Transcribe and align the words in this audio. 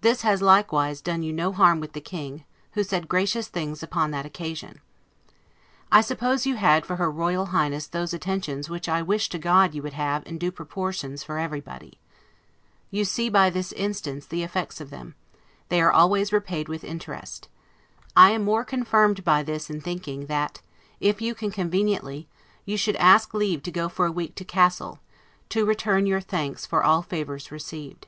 This 0.00 0.22
has 0.22 0.40
likewise 0.40 1.02
done 1.02 1.22
you 1.22 1.34
no 1.34 1.52
harm 1.52 1.80
with 1.80 1.92
the 1.92 2.00
King, 2.00 2.44
who 2.72 2.82
said 2.82 3.08
gracious 3.10 3.46
things 3.46 3.82
upon 3.82 4.10
that 4.10 4.24
occasion. 4.24 4.80
I 5.92 6.00
suppose 6.00 6.46
you 6.46 6.54
had 6.56 6.86
for 6.86 6.96
her 6.96 7.10
Royal 7.10 7.44
Highness 7.52 7.86
those 7.86 8.14
attentions 8.14 8.70
which 8.70 8.88
I 8.88 9.02
wish 9.02 9.28
to 9.28 9.38
God 9.38 9.74
you 9.74 9.82
would 9.82 9.92
have, 9.92 10.26
in 10.26 10.38
due 10.38 10.50
proportions, 10.50 11.22
for 11.22 11.36
everybody. 11.38 11.98
You 12.90 13.04
see, 13.04 13.28
by 13.28 13.50
this 13.50 13.72
instance, 13.72 14.24
the 14.24 14.42
effects 14.42 14.80
of 14.80 14.88
them; 14.88 15.14
they 15.68 15.82
are 15.82 15.92
always 15.92 16.32
repaid 16.32 16.66
with 16.70 16.82
interest. 16.82 17.48
I 18.16 18.30
am 18.30 18.42
more 18.44 18.64
confirmed 18.64 19.24
by 19.24 19.42
this 19.42 19.68
in 19.68 19.82
thinking, 19.82 20.24
that, 20.24 20.62
if 21.00 21.20
you 21.20 21.34
can 21.34 21.50
conveniently, 21.50 22.28
you 22.64 22.78
should 22.78 22.96
ask 22.96 23.34
leave 23.34 23.62
to 23.64 23.70
go 23.70 23.90
for 23.90 24.06
a 24.06 24.10
week 24.10 24.36
to 24.36 24.44
Cassel, 24.46 25.00
to 25.50 25.66
return 25.66 26.06
your 26.06 26.22
thanks 26.22 26.64
for 26.64 26.82
all 26.82 27.02
favors 27.02 27.52
received. 27.52 28.06